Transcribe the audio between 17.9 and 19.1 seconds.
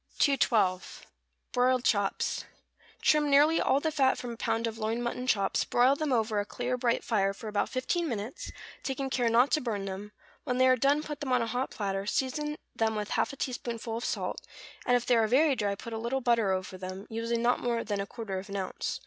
a quarter of an ounce.